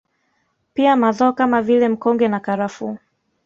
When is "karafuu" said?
2.39-2.97